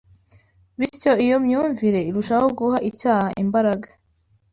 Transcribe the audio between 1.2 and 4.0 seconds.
iyo myumvire irushaho guha icyaha imbaraga